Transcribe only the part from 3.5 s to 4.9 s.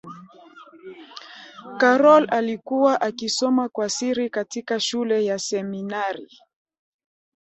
kwa siri katika